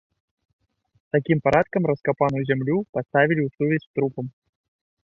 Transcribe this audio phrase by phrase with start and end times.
[1.15, 4.25] Такім парадкам раскапаную зямлю паставілі ў сувязь з трупам.